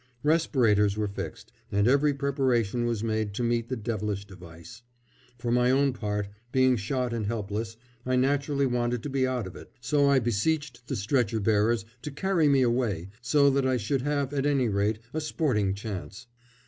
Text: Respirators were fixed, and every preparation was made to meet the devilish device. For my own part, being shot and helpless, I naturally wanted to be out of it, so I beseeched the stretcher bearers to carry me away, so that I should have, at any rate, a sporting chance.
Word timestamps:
Respirators 0.23 0.97
were 0.97 1.07
fixed, 1.07 1.51
and 1.71 1.87
every 1.87 2.11
preparation 2.11 2.87
was 2.87 3.03
made 3.03 3.35
to 3.35 3.43
meet 3.43 3.69
the 3.69 3.75
devilish 3.75 4.25
device. 4.25 4.81
For 5.37 5.51
my 5.51 5.69
own 5.69 5.93
part, 5.93 6.27
being 6.51 6.75
shot 6.75 7.13
and 7.13 7.27
helpless, 7.27 7.77
I 8.03 8.15
naturally 8.15 8.65
wanted 8.65 9.03
to 9.03 9.11
be 9.11 9.27
out 9.27 9.45
of 9.45 9.55
it, 9.55 9.71
so 9.79 10.09
I 10.09 10.17
beseeched 10.17 10.87
the 10.87 10.95
stretcher 10.95 11.39
bearers 11.39 11.85
to 12.01 12.09
carry 12.09 12.47
me 12.47 12.63
away, 12.63 13.09
so 13.21 13.51
that 13.51 13.67
I 13.67 13.77
should 13.77 14.01
have, 14.01 14.33
at 14.33 14.47
any 14.47 14.69
rate, 14.69 14.97
a 15.13 15.21
sporting 15.21 15.75
chance. 15.75 16.25